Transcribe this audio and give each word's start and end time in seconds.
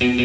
Welcome 0.00 0.16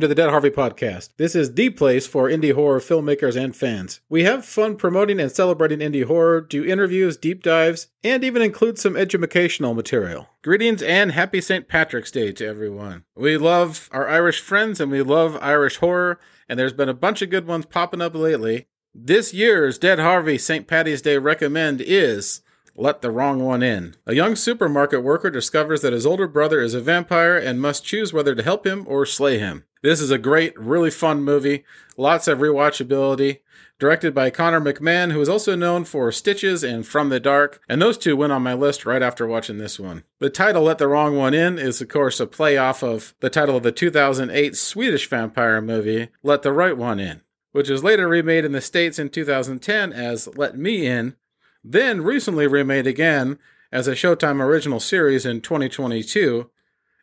to 0.00 0.08
the 0.08 0.14
Dead 0.14 0.30
Harvey 0.30 0.48
podcast. 0.48 1.10
This 1.18 1.34
is 1.34 1.52
the 1.52 1.68
place 1.68 2.06
for 2.06 2.30
indie 2.30 2.54
horror 2.54 2.80
filmmakers 2.80 3.36
and 3.36 3.54
fans. 3.54 4.00
We 4.08 4.24
have 4.24 4.46
fun 4.46 4.76
promoting 4.76 5.20
and 5.20 5.30
celebrating 5.30 5.80
indie 5.80 6.06
horror, 6.06 6.40
do 6.40 6.64
interviews, 6.64 7.18
deep 7.18 7.42
dives, 7.42 7.88
and 8.02 8.24
even 8.24 8.40
include 8.40 8.78
some 8.78 8.96
educational 8.96 9.74
material. 9.74 10.30
Greetings 10.40 10.82
and 10.82 11.12
happy 11.12 11.42
St. 11.42 11.68
Patrick's 11.68 12.10
Day 12.10 12.32
to 12.32 12.46
everyone. 12.46 13.04
We 13.14 13.36
love 13.36 13.90
our 13.92 14.08
Irish 14.08 14.40
friends 14.40 14.80
and 14.80 14.90
we 14.90 15.02
love 15.02 15.36
Irish 15.42 15.76
horror, 15.76 16.18
and 16.48 16.58
there's 16.58 16.72
been 16.72 16.88
a 16.88 16.94
bunch 16.94 17.20
of 17.20 17.28
good 17.28 17.46
ones 17.46 17.66
popping 17.66 18.00
up 18.00 18.14
lately. 18.14 18.66
This 18.94 19.34
year's 19.34 19.76
Dead 19.76 19.98
Harvey 19.98 20.38
St. 20.38 20.66
Patty's 20.66 21.02
Day 21.02 21.18
recommend 21.18 21.82
is 21.82 22.40
let 22.74 23.02
the 23.02 23.10
wrong 23.10 23.40
one 23.40 23.62
in. 23.62 23.94
A 24.06 24.14
young 24.14 24.36
supermarket 24.36 25.02
worker 25.02 25.30
discovers 25.30 25.82
that 25.82 25.92
his 25.92 26.06
older 26.06 26.26
brother 26.26 26.60
is 26.60 26.74
a 26.74 26.80
vampire 26.80 27.36
and 27.36 27.60
must 27.60 27.84
choose 27.84 28.12
whether 28.12 28.34
to 28.34 28.42
help 28.42 28.66
him 28.66 28.84
or 28.88 29.04
slay 29.04 29.38
him. 29.38 29.64
This 29.82 30.00
is 30.00 30.10
a 30.10 30.18
great, 30.18 30.58
really 30.58 30.90
fun 30.90 31.22
movie. 31.22 31.64
Lots 31.96 32.28
of 32.28 32.38
rewatchability. 32.38 33.40
Directed 33.78 34.14
by 34.14 34.30
Conor 34.30 34.60
McMahon, 34.60 35.10
who 35.10 35.20
is 35.20 35.28
also 35.28 35.56
known 35.56 35.84
for 35.84 36.12
Stitches 36.12 36.62
and 36.62 36.86
From 36.86 37.08
the 37.08 37.18
Dark, 37.18 37.60
and 37.68 37.82
those 37.82 37.98
two 37.98 38.16
went 38.16 38.32
on 38.32 38.40
my 38.40 38.54
list 38.54 38.86
right 38.86 39.02
after 39.02 39.26
watching 39.26 39.58
this 39.58 39.80
one. 39.80 40.04
The 40.20 40.30
title 40.30 40.62
Let 40.62 40.78
the 40.78 40.86
Wrong 40.86 41.16
One 41.16 41.34
In 41.34 41.58
is, 41.58 41.80
of 41.80 41.88
course, 41.88 42.20
a 42.20 42.28
play 42.28 42.56
off 42.56 42.84
of 42.84 43.12
the 43.18 43.30
title 43.30 43.56
of 43.56 43.64
the 43.64 43.72
2008 43.72 44.56
Swedish 44.56 45.08
vampire 45.08 45.60
movie, 45.60 46.10
Let 46.22 46.42
the 46.42 46.52
Right 46.52 46.76
One 46.76 47.00
In, 47.00 47.22
which 47.50 47.68
was 47.68 47.82
later 47.82 48.06
remade 48.06 48.44
in 48.44 48.52
the 48.52 48.60
States 48.60 49.00
in 49.00 49.08
2010 49.08 49.92
as 49.92 50.28
Let 50.36 50.56
Me 50.56 50.86
In, 50.86 51.16
then 51.64 52.02
recently 52.02 52.46
remade 52.46 52.86
again 52.86 53.38
as 53.70 53.88
a 53.88 53.92
Showtime 53.92 54.40
original 54.42 54.80
series 54.80 55.24
in 55.24 55.40
2022 55.40 56.50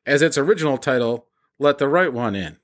as 0.06 0.22
its 0.22 0.38
original 0.38 0.78
title, 0.78 1.28
Let 1.58 1.78
the 1.78 1.88
Right 1.88 2.14
One 2.14 2.36
In. 2.36 2.58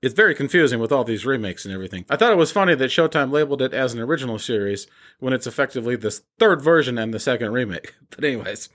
It's 0.00 0.14
very 0.14 0.34
confusing 0.34 0.78
with 0.78 0.92
all 0.92 1.02
these 1.02 1.26
remakes 1.26 1.64
and 1.64 1.74
everything. 1.74 2.04
I 2.08 2.16
thought 2.16 2.32
it 2.32 2.38
was 2.38 2.52
funny 2.52 2.74
that 2.76 2.90
Showtime 2.90 3.32
labeled 3.32 3.62
it 3.62 3.74
as 3.74 3.94
an 3.94 4.00
original 4.00 4.38
series 4.38 4.86
when 5.18 5.32
it's 5.32 5.46
effectively 5.46 5.96
the 5.96 6.20
third 6.38 6.62
version 6.62 6.98
and 6.98 7.12
the 7.12 7.18
second 7.18 7.52
remake. 7.52 7.94
But, 8.10 8.24
anyways, 8.24 8.68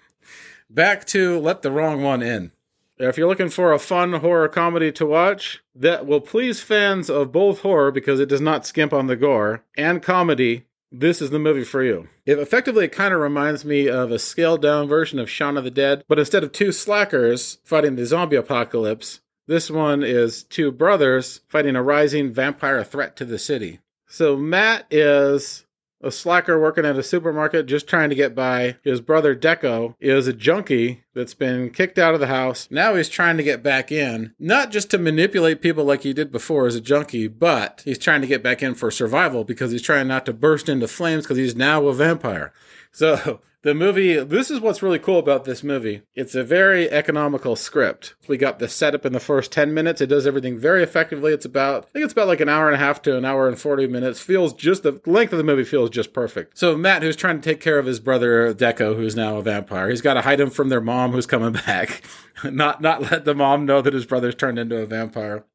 back 0.69 1.05
to 1.07 1.39
Let 1.39 1.61
the 1.61 1.71
Wrong 1.71 2.01
One 2.01 2.21
In. 2.21 2.51
If 2.97 3.17
you're 3.17 3.27
looking 3.27 3.49
for 3.49 3.73
a 3.73 3.79
fun 3.79 4.13
horror 4.13 4.47
comedy 4.47 4.91
to 4.93 5.05
watch 5.05 5.63
that 5.73 6.05
will 6.05 6.21
please 6.21 6.61
fans 6.61 7.09
of 7.09 7.31
both 7.31 7.61
horror 7.61 7.91
because 7.91 8.19
it 8.19 8.29
does 8.29 8.41
not 8.41 8.65
skimp 8.65 8.93
on 8.93 9.07
the 9.07 9.15
gore 9.15 9.63
and 9.75 10.03
comedy, 10.03 10.65
this 10.93 11.21
is 11.21 11.31
the 11.31 11.39
movie 11.39 11.63
for 11.63 11.83
you. 11.83 12.07
It 12.25 12.37
effectively 12.37 12.87
kind 12.87 13.13
of 13.13 13.19
reminds 13.19 13.65
me 13.65 13.89
of 13.89 14.11
a 14.11 14.19
scaled 14.19 14.61
down 14.61 14.87
version 14.87 15.17
of 15.17 15.29
Shaun 15.29 15.57
of 15.57 15.63
the 15.63 15.71
Dead, 15.71 16.03
but 16.07 16.19
instead 16.19 16.43
of 16.43 16.51
two 16.51 16.71
slackers 16.71 17.57
fighting 17.63 17.95
the 17.95 18.05
zombie 18.05 18.35
apocalypse, 18.35 19.19
this 19.47 19.71
one 19.71 20.03
is 20.03 20.43
two 20.43 20.71
brothers 20.71 21.41
fighting 21.49 21.75
a 21.75 21.83
rising 21.83 22.31
vampire 22.31 22.83
threat 22.83 23.15
to 23.17 23.25
the 23.25 23.39
city. 23.39 23.79
So 24.07 24.37
Matt 24.37 24.85
is 24.91 25.65
a 26.03 26.11
slacker 26.11 26.59
working 26.59 26.85
at 26.85 26.97
a 26.97 27.03
supermarket 27.03 27.65
just 27.65 27.87
trying 27.87 28.09
to 28.09 28.15
get 28.15 28.35
by. 28.35 28.75
His 28.83 29.01
brother 29.01 29.35
Deco 29.35 29.95
is 29.99 30.27
a 30.27 30.33
junkie 30.33 31.03
that's 31.15 31.33
been 31.33 31.69
kicked 31.69 31.97
out 31.97 32.13
of 32.13 32.19
the 32.19 32.27
house. 32.27 32.67
Now 32.69 32.95
he's 32.95 33.09
trying 33.09 33.37
to 33.37 33.43
get 33.43 33.63
back 33.63 33.91
in, 33.91 34.33
not 34.37 34.69
just 34.71 34.91
to 34.91 34.97
manipulate 34.97 35.61
people 35.61 35.85
like 35.85 36.03
he 36.03 36.13
did 36.13 36.31
before 36.31 36.67
as 36.67 36.75
a 36.75 36.81
junkie, 36.81 37.27
but 37.27 37.81
he's 37.85 37.97
trying 37.97 38.21
to 38.21 38.27
get 38.27 38.43
back 38.43 38.61
in 38.61 38.75
for 38.75 38.91
survival 38.91 39.43
because 39.43 39.71
he's 39.71 39.81
trying 39.81 40.07
not 40.07 40.25
to 40.25 40.33
burst 40.33 40.69
into 40.69 40.87
flames 40.87 41.23
because 41.23 41.37
he's 41.37 41.55
now 41.55 41.87
a 41.87 41.93
vampire. 41.93 42.51
So 42.91 43.41
the 43.63 43.73
movie, 43.73 44.21
this 44.21 44.51
is 44.51 44.59
what's 44.59 44.83
really 44.83 44.99
cool 44.99 45.19
about 45.19 45.45
this 45.45 45.63
movie. 45.63 46.01
It's 46.15 46.35
a 46.35 46.43
very 46.43 46.91
economical 46.91 47.55
script. 47.55 48.13
We 48.27 48.37
got 48.37 48.59
the 48.59 48.67
setup 48.67 49.05
in 49.05 49.13
the 49.13 49.21
first 49.21 49.53
10 49.53 49.73
minutes. 49.73 50.01
It 50.01 50.07
does 50.07 50.27
everything 50.27 50.59
very 50.59 50.83
effectively. 50.83 51.31
It's 51.33 51.45
about, 51.45 51.85
I 51.85 51.91
think 51.93 52.03
it's 52.03 52.11
about 52.11 52.27
like 52.27 52.41
an 52.41 52.49
hour 52.49 52.67
and 52.67 52.75
a 52.75 52.79
half 52.79 53.01
to 53.03 53.17
an 53.17 53.23
hour 53.23 53.47
and 53.47 53.57
40 53.57 53.87
minutes. 53.87 54.19
Feels 54.19 54.53
just, 54.53 54.83
the 54.83 55.01
length 55.05 55.31
of 55.31 55.37
the 55.37 55.45
movie 55.45 55.63
feels 55.63 55.89
just 55.89 56.13
perfect. 56.13 56.57
So 56.57 56.77
Matt, 56.77 57.03
who's 57.03 57.15
trying 57.15 57.39
to 57.39 57.49
take 57.49 57.61
care 57.61 57.79
of 57.79 57.85
his 57.85 58.01
brother 58.01 58.53
Deco, 58.53 58.97
who's 58.97 59.15
now 59.15 59.37
a 59.37 59.41
vampire, 59.41 59.89
he's 59.89 60.01
got 60.01 60.15
to 60.15 60.21
hide 60.21 60.41
him 60.41 60.49
from 60.49 60.67
their 60.67 60.81
mom 60.81 61.13
who's 61.13 61.25
coming 61.25 61.53
back. 61.65 62.03
not, 62.43 62.81
not 62.81 63.11
let 63.11 63.23
the 63.23 63.33
mom 63.33 63.65
know 63.65 63.81
that 63.81 63.93
his 63.93 64.05
brother's 64.05 64.35
turned 64.35 64.59
into 64.59 64.77
a 64.77 64.85
vampire. 64.85 65.45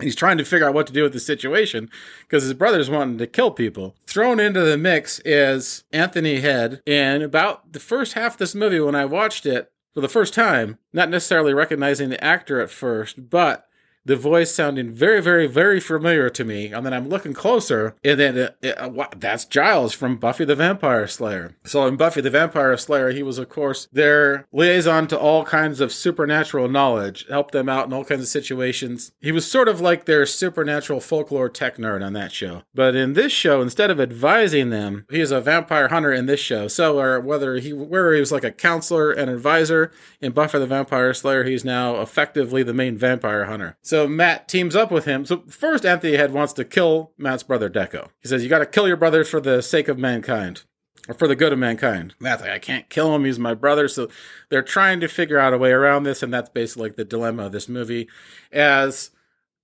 He's 0.00 0.16
trying 0.16 0.38
to 0.38 0.44
figure 0.44 0.66
out 0.66 0.74
what 0.74 0.88
to 0.88 0.92
do 0.92 1.04
with 1.04 1.12
the 1.12 1.20
situation 1.20 1.88
because 2.22 2.42
his 2.42 2.54
brother's 2.54 2.90
wanting 2.90 3.18
to 3.18 3.26
kill 3.28 3.52
people. 3.52 3.94
Thrown 4.06 4.40
into 4.40 4.60
the 4.60 4.76
mix 4.76 5.20
is 5.24 5.84
Anthony 5.92 6.40
Head. 6.40 6.82
And 6.86 7.22
about 7.22 7.72
the 7.72 7.80
first 7.80 8.14
half 8.14 8.32
of 8.32 8.38
this 8.38 8.56
movie, 8.56 8.80
when 8.80 8.96
I 8.96 9.04
watched 9.04 9.46
it 9.46 9.70
for 9.92 10.00
the 10.00 10.08
first 10.08 10.34
time, 10.34 10.78
not 10.92 11.10
necessarily 11.10 11.54
recognizing 11.54 12.08
the 12.08 12.22
actor 12.22 12.60
at 12.60 12.70
first, 12.70 13.30
but 13.30 13.68
the 14.04 14.16
voice 14.16 14.54
sounding 14.54 14.92
very, 14.92 15.20
very, 15.20 15.46
very 15.46 15.80
familiar 15.80 16.28
to 16.30 16.44
me. 16.44 16.72
And 16.72 16.84
then 16.84 16.92
I'm 16.92 17.08
looking 17.08 17.32
closer, 17.32 17.94
and 18.04 18.20
then 18.20 18.38
uh, 18.38 18.66
uh, 18.68 19.06
that's 19.16 19.44
Giles 19.44 19.94
from 19.94 20.16
Buffy 20.16 20.44
the 20.44 20.54
Vampire 20.54 21.06
Slayer. 21.06 21.56
So 21.64 21.86
in 21.86 21.96
Buffy 21.96 22.20
the 22.20 22.30
Vampire 22.30 22.76
Slayer, 22.76 23.10
he 23.10 23.22
was, 23.22 23.38
of 23.38 23.48
course, 23.48 23.88
their 23.92 24.46
liaison 24.52 25.06
to 25.08 25.18
all 25.18 25.44
kinds 25.44 25.80
of 25.80 25.92
supernatural 25.92 26.68
knowledge, 26.68 27.26
helped 27.28 27.52
them 27.52 27.68
out 27.68 27.86
in 27.86 27.92
all 27.92 28.04
kinds 28.04 28.22
of 28.22 28.28
situations. 28.28 29.12
He 29.20 29.32
was 29.32 29.50
sort 29.50 29.68
of 29.68 29.80
like 29.80 30.04
their 30.04 30.26
supernatural 30.26 31.00
folklore 31.00 31.48
tech 31.48 31.76
nerd 31.76 32.04
on 32.04 32.12
that 32.12 32.32
show. 32.32 32.62
But 32.74 32.94
in 32.94 33.14
this 33.14 33.32
show, 33.32 33.62
instead 33.62 33.90
of 33.90 34.00
advising 34.00 34.70
them, 34.70 35.06
he 35.10 35.20
is 35.20 35.30
a 35.30 35.40
vampire 35.40 35.88
hunter 35.88 36.12
in 36.12 36.26
this 36.26 36.40
show. 36.40 36.68
So, 36.68 36.98
or 36.98 37.20
whether 37.20 37.56
he, 37.56 37.72
where 37.72 38.12
he 38.12 38.20
was 38.20 38.32
like 38.32 38.44
a 38.44 38.52
counselor 38.52 39.10
and 39.10 39.30
advisor 39.30 39.90
in 40.20 40.32
Buffy 40.32 40.58
the 40.58 40.66
Vampire 40.66 41.14
Slayer, 41.14 41.44
he's 41.44 41.64
now 41.64 42.00
effectively 42.00 42.62
the 42.62 42.74
main 42.74 42.98
vampire 42.98 43.46
hunter. 43.46 43.76
So 43.82 43.93
so 43.94 44.08
Matt 44.08 44.48
teams 44.48 44.74
up 44.74 44.90
with 44.90 45.04
him. 45.04 45.24
So 45.24 45.44
first, 45.48 45.86
Anthony 45.86 46.16
Head 46.16 46.32
wants 46.32 46.52
to 46.54 46.64
kill 46.64 47.12
Matt's 47.16 47.44
brother 47.44 47.70
Deco. 47.70 48.08
He 48.20 48.28
says, 48.28 48.42
"You 48.42 48.48
got 48.48 48.58
to 48.58 48.66
kill 48.66 48.88
your 48.88 48.96
brother 48.96 49.22
for 49.22 49.40
the 49.40 49.62
sake 49.62 49.86
of 49.86 49.98
mankind." 49.98 50.64
Or 51.06 51.14
for 51.14 51.28
the 51.28 51.36
good 51.36 51.52
of 51.52 51.58
mankind. 51.58 52.14
Matt's 52.18 52.40
like, 52.40 52.50
I 52.50 52.58
can't 52.58 52.88
kill 52.88 53.14
him. 53.14 53.26
He's 53.26 53.38
my 53.38 53.52
brother. 53.52 53.88
So 53.88 54.08
they're 54.48 54.62
trying 54.62 55.00
to 55.00 55.08
figure 55.08 55.38
out 55.38 55.52
a 55.52 55.58
way 55.58 55.70
around 55.70 56.04
this, 56.04 56.22
and 56.22 56.32
that's 56.32 56.48
basically 56.48 56.84
like 56.84 56.96
the 56.96 57.04
dilemma 57.04 57.44
of 57.44 57.52
this 57.52 57.68
movie. 57.68 58.08
As 58.50 59.10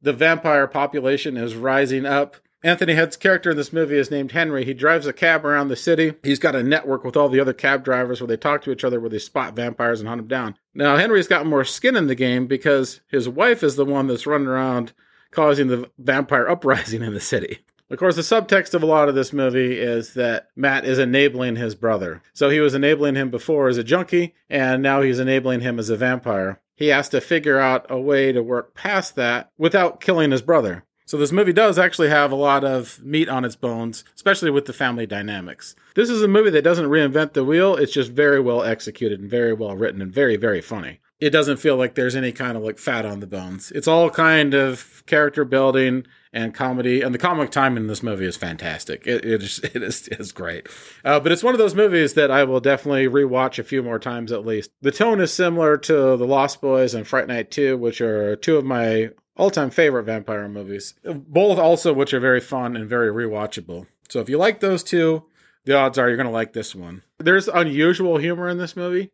the 0.02 0.12
vampire 0.12 0.66
population 0.66 1.38
is 1.38 1.54
rising 1.54 2.04
up, 2.04 2.36
Anthony 2.62 2.92
Head's 2.92 3.16
character 3.16 3.52
in 3.52 3.56
this 3.56 3.72
movie 3.72 3.96
is 3.96 4.10
named 4.10 4.32
Henry. 4.32 4.66
He 4.66 4.74
drives 4.74 5.06
a 5.06 5.14
cab 5.14 5.46
around 5.46 5.68
the 5.68 5.76
city. 5.76 6.14
He's 6.22 6.38
got 6.38 6.54
a 6.54 6.62
network 6.62 7.04
with 7.04 7.16
all 7.16 7.30
the 7.30 7.40
other 7.40 7.54
cab 7.54 7.84
drivers 7.84 8.20
where 8.20 8.28
they 8.28 8.36
talk 8.36 8.62
to 8.62 8.70
each 8.70 8.84
other, 8.84 9.00
where 9.00 9.08
they 9.08 9.18
spot 9.18 9.56
vampires 9.56 10.00
and 10.00 10.08
hunt 10.08 10.18
them 10.18 10.28
down. 10.28 10.56
Now, 10.74 10.96
Henry's 10.96 11.28
got 11.28 11.46
more 11.46 11.64
skin 11.64 11.96
in 11.96 12.06
the 12.06 12.14
game 12.14 12.46
because 12.46 13.00
his 13.08 13.28
wife 13.28 13.62
is 13.62 13.76
the 13.76 13.86
one 13.86 14.08
that's 14.08 14.26
running 14.26 14.48
around 14.48 14.92
causing 15.30 15.68
the 15.68 15.90
vampire 15.98 16.48
uprising 16.50 17.02
in 17.02 17.14
the 17.14 17.20
city. 17.20 17.60
Of 17.88 17.98
course, 17.98 18.14
the 18.14 18.22
subtext 18.22 18.74
of 18.74 18.84
a 18.84 18.86
lot 18.86 19.08
of 19.08 19.16
this 19.16 19.32
movie 19.32 19.76
is 19.76 20.14
that 20.14 20.48
Matt 20.54 20.84
is 20.84 21.00
enabling 21.00 21.56
his 21.56 21.74
brother. 21.74 22.22
So 22.32 22.48
he 22.48 22.60
was 22.60 22.74
enabling 22.74 23.16
him 23.16 23.30
before 23.30 23.66
as 23.68 23.78
a 23.78 23.84
junkie, 23.84 24.34
and 24.48 24.80
now 24.80 25.02
he's 25.02 25.18
enabling 25.18 25.60
him 25.62 25.78
as 25.78 25.90
a 25.90 25.96
vampire. 25.96 26.60
He 26.76 26.88
has 26.88 27.08
to 27.08 27.20
figure 27.20 27.58
out 27.58 27.86
a 27.90 27.98
way 27.98 28.30
to 28.32 28.44
work 28.44 28.74
past 28.74 29.16
that 29.16 29.50
without 29.58 30.00
killing 30.00 30.30
his 30.30 30.40
brother. 30.40 30.84
So 31.10 31.16
this 31.16 31.32
movie 31.32 31.52
does 31.52 31.76
actually 31.76 32.08
have 32.10 32.30
a 32.30 32.36
lot 32.36 32.62
of 32.62 33.02
meat 33.02 33.28
on 33.28 33.44
its 33.44 33.56
bones, 33.56 34.04
especially 34.14 34.52
with 34.52 34.66
the 34.66 34.72
family 34.72 35.06
dynamics. 35.06 35.74
This 35.96 36.08
is 36.08 36.22
a 36.22 36.28
movie 36.28 36.50
that 36.50 36.62
doesn't 36.62 36.86
reinvent 36.86 37.32
the 37.32 37.44
wheel. 37.44 37.74
It's 37.74 37.92
just 37.92 38.12
very 38.12 38.38
well 38.38 38.62
executed 38.62 39.18
and 39.18 39.28
very 39.28 39.52
well 39.52 39.74
written 39.74 40.00
and 40.00 40.14
very, 40.14 40.36
very 40.36 40.60
funny. 40.60 41.00
It 41.18 41.30
doesn't 41.30 41.56
feel 41.56 41.74
like 41.74 41.96
there's 41.96 42.14
any 42.14 42.30
kind 42.30 42.56
of 42.56 42.62
like 42.62 42.78
fat 42.78 43.04
on 43.04 43.18
the 43.18 43.26
bones. 43.26 43.72
It's 43.72 43.88
all 43.88 44.08
kind 44.08 44.54
of 44.54 45.02
character 45.06 45.44
building 45.44 46.06
and 46.32 46.54
comedy, 46.54 47.02
and 47.02 47.12
the 47.12 47.18
comic 47.18 47.50
time 47.50 47.76
in 47.76 47.88
this 47.88 48.04
movie 48.04 48.24
is 48.24 48.36
fantastic. 48.36 49.04
It, 49.04 49.24
it, 49.24 49.42
is, 49.42 49.58
it 49.74 49.82
is, 49.82 50.06
it 50.06 50.20
is 50.20 50.30
great. 50.30 50.68
Uh, 51.04 51.18
but 51.18 51.32
it's 51.32 51.42
one 51.42 51.54
of 51.54 51.58
those 51.58 51.74
movies 51.74 52.14
that 52.14 52.30
I 52.30 52.44
will 52.44 52.60
definitely 52.60 53.08
rewatch 53.08 53.58
a 53.58 53.64
few 53.64 53.82
more 53.82 53.98
times 53.98 54.30
at 54.30 54.46
least. 54.46 54.70
The 54.80 54.92
tone 54.92 55.20
is 55.20 55.32
similar 55.32 55.76
to 55.76 56.16
The 56.16 56.24
Lost 56.24 56.60
Boys 56.60 56.94
and 56.94 57.04
Fright 57.04 57.26
Night 57.26 57.50
2, 57.50 57.76
which 57.78 58.00
are 58.00 58.36
two 58.36 58.56
of 58.56 58.64
my 58.64 59.10
all 59.40 59.50
time 59.50 59.70
favorite 59.70 60.04
vampire 60.04 60.48
movies. 60.48 60.94
Both 61.02 61.58
also, 61.58 61.92
which 61.92 62.12
are 62.12 62.20
very 62.20 62.40
fun 62.40 62.76
and 62.76 62.88
very 62.88 63.10
rewatchable. 63.10 63.86
So 64.10 64.20
if 64.20 64.28
you 64.28 64.36
like 64.36 64.60
those 64.60 64.82
two, 64.82 65.24
the 65.64 65.76
odds 65.76 65.98
are 65.98 66.08
you're 66.08 66.16
going 66.16 66.26
to 66.26 66.32
like 66.32 66.52
this 66.52 66.74
one. 66.74 67.02
There's 67.18 67.48
unusual 67.48 68.18
humor 68.18 68.48
in 68.48 68.58
this 68.58 68.76
movie. 68.76 69.12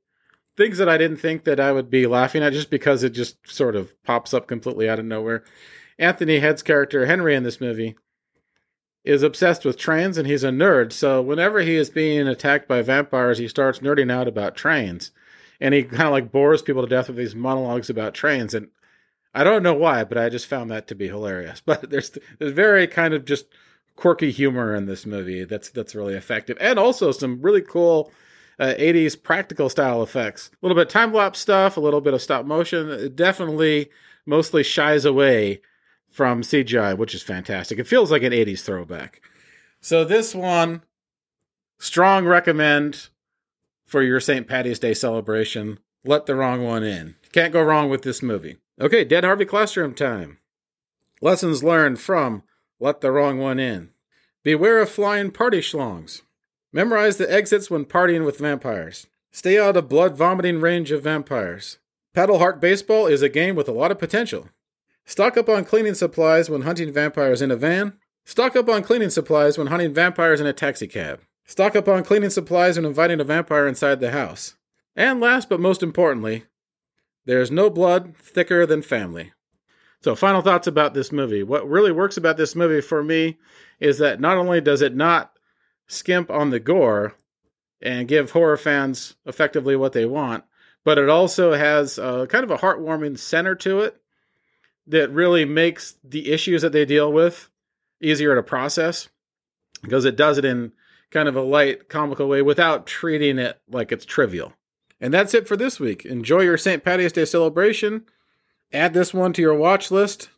Things 0.57 0.79
that 0.79 0.89
I 0.89 0.99
didn't 0.99 1.19
think 1.19 1.45
that 1.45 1.61
I 1.61 1.71
would 1.71 1.91
be 1.91 2.07
laughing 2.07 2.43
at 2.43 2.53
just 2.53 2.71
because 2.71 3.05
it 3.05 3.11
just 3.11 3.37
sort 3.47 3.77
of 3.77 3.95
pops 4.03 4.35
up 4.35 4.49
completely 4.49 4.89
out 4.89 4.99
of 4.99 5.05
nowhere. 5.05 5.45
Anthony 5.99 6.41
Head's 6.41 6.63
character, 6.63 7.07
Henry, 7.07 7.35
in 7.35 7.43
this 7.43 7.61
movie, 7.61 7.97
is 9.05 9.23
obsessed 9.23 9.65
with 9.65 9.77
trains 9.77 10.19
and 10.19 10.27
he's 10.27 10.45
a 10.45 10.49
nerd. 10.49 10.93
So 10.93 11.23
whenever 11.23 11.61
he 11.61 11.77
is 11.77 11.89
being 11.89 12.27
attacked 12.27 12.67
by 12.67 12.83
vampires, 12.83 13.39
he 13.39 13.49
starts 13.49 13.79
nerding 13.79 14.11
out 14.11 14.27
about 14.27 14.57
trains. 14.57 15.13
And 15.61 15.73
he 15.73 15.85
kind 15.85 16.03
of 16.03 16.11
like 16.11 16.33
bores 16.33 16.63
people 16.63 16.83
to 16.83 16.89
death 16.89 17.09
with 17.09 17.17
these 17.17 17.35
monologues 17.35 17.89
about 17.89 18.15
trains. 18.15 18.53
And 18.55 18.69
I 19.37 19.45
don't 19.45 19.63
know 19.63 19.75
why, 19.75 20.03
but 20.05 20.17
I 20.17 20.31
just 20.31 20.47
found 20.47 20.71
that 20.71 20.89
to 20.89 20.95
be 20.95 21.09
hilarious. 21.09 21.61
But 21.67 21.91
there's 21.91 22.11
there's 22.39 22.53
very 22.53 22.87
kind 22.87 23.13
of 23.13 23.25
just 23.25 23.47
quirky 23.95 24.31
humor 24.31 24.75
in 24.75 24.87
this 24.87 25.05
movie 25.05 25.45
that's 25.45 25.69
that's 25.71 25.95
really 25.95 26.15
effective, 26.15 26.57
and 26.61 26.79
also 26.79 27.13
some 27.13 27.43
really 27.43 27.61
cool 27.63 28.11
uh, 28.59 28.75
80s 28.79 29.23
practical 29.23 29.69
style 29.69 30.03
effects. 30.03 30.51
A 30.55 30.67
little 30.67 30.81
bit 30.81 30.89
time 30.89 31.13
lapse 31.13 31.39
stuff, 31.39 31.77
a 31.77 31.81
little 31.81 32.01
bit 32.01 32.15
of 32.15 32.23
stop 32.23 32.47
motion. 32.47 32.89
It 32.91 33.15
definitely 33.15 33.91
mostly 34.25 34.63
shies 34.63 35.05
away 35.05 35.61
from 36.11 36.41
CGI, 36.41 36.97
which 36.97 37.15
is 37.15 37.23
fantastic. 37.23 37.79
It 37.79 37.87
feels 37.87 38.11
like 38.11 38.23
an 38.23 38.33
80s 38.33 38.63
throwback. 38.65 39.21
So 39.81 40.05
this 40.05 40.35
one, 40.35 40.83
strong 41.79 42.25
recommend 42.25 43.11
for 43.85 44.03
your 44.03 44.21
St. 44.21 44.49
Patty's 44.49 44.79
Day 44.79 44.95
celebration. 44.95 45.79
Let 46.05 46.25
the 46.25 46.35
wrong 46.35 46.65
one 46.65 46.83
in. 46.83 47.17
Can't 47.33 47.53
go 47.53 47.63
wrong 47.63 47.91
with 47.91 48.03
this 48.03 48.23
movie. 48.23 48.57
Okay, 48.79 49.05
Dead 49.05 49.25
Harvey 49.25 49.47
Classroom 49.47 49.95
time. 49.95 50.37
Lessons 51.23 51.65
learned 51.65 51.99
from 51.99 52.43
Let 52.79 53.01
the 53.01 53.11
Wrong 53.11 53.39
One 53.39 53.59
In. 53.59 53.91
Beware 54.43 54.81
of 54.83 54.91
flying 54.91 55.31
party 55.31 55.61
schlongs. 55.61 56.21
Memorize 56.75 57.17
the 57.17 57.33
exits 57.33 57.71
when 57.71 57.87
partying 57.87 58.27
with 58.27 58.39
vampires. 58.39 59.07
Stay 59.31 59.59
out 59.59 59.79
of 59.79 59.89
blood 59.89 60.15
vomiting 60.15 60.61
range 60.61 60.91
of 60.91 61.03
vampires. 61.03 61.79
Paddle 62.13 62.39
Heart 62.39 62.61
Baseball 62.61 63.07
is 63.07 63.23
a 63.23 63.31
game 63.31 63.57
with 63.57 63.67
a 63.67 63.73
lot 63.73 63.91
of 63.91 63.99
potential. 63.99 64.51
Stock 65.07 65.39
up 65.39 65.49
on 65.49 65.65
cleaning 65.65 65.95
supplies 65.95 66.51
when 66.51 66.63
hunting 66.63 66.93
vampires 66.93 67.41
in 67.41 67.51
a 67.51 67.57
van. 67.57 67.95
Stock 68.27 68.57
up 68.57 68.69
on 68.69 68.83
cleaning 68.83 69.09
supplies 69.09 69.57
when 69.57 69.69
hunting 69.69 69.95
vampires 69.95 70.41
in 70.41 70.47
a 70.47 70.53
taxicab. 70.53 71.21
Stock 71.47 71.77
up 71.77 71.89
on 71.89 72.05
cleaning 72.05 72.29
supplies 72.29 72.77
when 72.77 72.85
inviting 72.85 73.21
a 73.21 73.25
vampire 73.25 73.67
inside 73.67 74.01
the 74.01 74.11
house. 74.11 74.57
And 74.95 75.19
last 75.19 75.49
but 75.49 75.61
most 75.61 75.83
importantly, 75.83 76.45
there's 77.27 77.51
no 77.51 77.69
blood 77.69 78.17
thicker 78.17 78.65
than 78.65 78.83
family. 78.83 79.33
So, 80.03 80.15
final 80.15 80.43
thoughts 80.43 80.67
about 80.67 80.95
this 80.95 81.13
movie. 81.13 81.43
What 81.43 81.69
really 81.69 81.93
works 81.93 82.17
about 82.17 82.37
this 82.37 82.55
movie 82.55 82.81
for 82.81 83.03
me 83.03 83.39
is 83.81 83.99
that 83.99 84.21
not 84.21 84.37
only 84.37 84.61
does 84.61 84.81
it 84.81 84.95
not 84.95 85.33
skimp 85.89 86.31
on 86.31 86.51
the 86.51 86.61
gore 86.61 87.15
and 87.83 88.09
give 88.09 88.31
horror 88.31 88.57
fans 88.57 89.17
effectively 89.27 89.77
what 89.77 89.93
they 89.93 90.07
want, 90.07 90.45
but 90.85 90.99
it 90.99 91.09
also 91.09 91.53
has 91.55 91.99
a, 91.99 92.27
kind 92.29 92.45
of 92.45 92.51
a 92.51 92.59
heartwarming 92.59 93.19
center 93.19 93.55
to 93.57 93.81
it 93.81 94.01
that 94.87 95.11
really 95.11 95.45
makes 95.45 95.97
the 96.05 96.33
issues 96.33 96.63
that 96.63 96.73
they 96.73 96.85
deal 96.85 97.13
with 97.13 97.51
easier 98.01 98.35
to 98.35 98.43
process 98.43 99.09
because 99.83 100.05
it 100.05 100.17
does 100.17 100.39
it 100.39 100.45
in 100.45 100.73
kind 101.11 101.29
of 101.29 101.37
a 101.37 101.43
light, 101.43 101.89
comical 101.89 102.29
way 102.29 102.43
without 102.43 102.87
treating 102.87 103.39
it 103.39 103.61
like 103.69 103.91
it's 103.91 104.05
trivial. 104.05 104.53
And 105.01 105.13
that's 105.13 105.35
it 105.35 105.47
for 105.47 105.57
this 105.57 105.79
week. 105.79 106.05
Enjoy 106.05 106.41
your 106.41 106.57
St. 106.57 106.83
Patty's 106.83 107.13
Day 107.13 107.25
celebration. 107.25 108.05
Add 108.73 108.95
this 108.95 109.13
one 109.13 109.33
to 109.35 109.43
your 109.43 109.55
watch 109.55 109.91
list. 109.91 110.31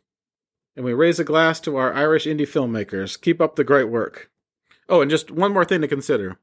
And 0.75 0.85
we 0.85 0.93
raise 0.93 1.19
a 1.19 1.23
glass 1.23 1.59
to 1.61 1.77
our 1.77 1.93
Irish 1.93 2.25
indie 2.25 2.41
filmmakers. 2.41 3.19
Keep 3.19 3.41
up 3.41 3.55
the 3.55 3.63
great 3.63 3.89
work. 3.89 4.29
Oh, 4.87 5.01
and 5.01 5.11
just 5.11 5.31
one 5.31 5.53
more 5.53 5.65
thing 5.65 5.81
to 5.81 5.87
consider. 5.87 6.37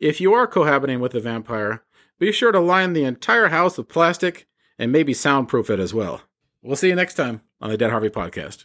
If 0.00 0.20
you 0.20 0.32
are 0.34 0.46
cohabiting 0.46 1.00
with 1.00 1.14
a 1.14 1.20
vampire, 1.20 1.84
be 2.18 2.32
sure 2.32 2.52
to 2.52 2.60
line 2.60 2.92
the 2.92 3.04
entire 3.04 3.48
house 3.48 3.78
with 3.78 3.88
plastic 3.88 4.46
and 4.78 4.90
maybe 4.92 5.14
soundproof 5.14 5.70
it 5.70 5.80
as 5.80 5.94
well. 5.94 6.22
We'll 6.62 6.76
see 6.76 6.88
you 6.88 6.94
next 6.94 7.14
time 7.14 7.42
on 7.60 7.70
the 7.70 7.76
Dead 7.76 7.90
Harvey 7.90 8.10
podcast. 8.10 8.64